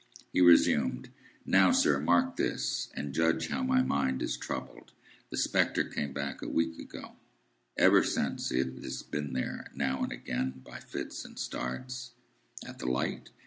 He 0.33 0.41
resumed. 0.41 1.09
"Now, 1.45 1.71
sir, 1.71 1.99
mark 1.99 2.35
this, 2.35 2.89
and 2.95 3.13
judge 3.13 3.49
how 3.49 3.61
my 3.61 3.83
mind 3.83 4.23
is 4.23 4.35
troubled. 4.35 4.93
The 5.29 5.37
spectre 5.37 5.83
came 5.83 6.11
back 6.11 6.41
a 6.41 6.49
week 6.49 6.79
ago. 6.79 7.17
Ever 7.77 8.03
since, 8.03 8.51
it 8.51 8.81
has 8.83 9.03
been 9.03 9.33
there, 9.33 9.67
now 9.75 10.01
and 10.01 10.11
again, 10.11 10.63
by 10.65 10.79
fits 10.79 11.23
and 11.23 11.37
starts." 11.37 12.13
"At 12.65 12.79
the 12.79 12.87
light?" 12.87 13.29